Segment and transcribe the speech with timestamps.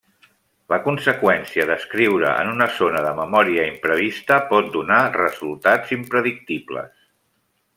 [0.71, 7.07] La conseqüència d'escriure en una zona de memòria imprevista pot donar resultats impredictibles.